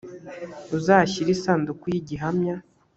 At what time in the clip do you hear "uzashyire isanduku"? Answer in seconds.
0.77-1.85